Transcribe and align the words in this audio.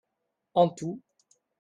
En 0.55 0.69
tout. 0.69 0.99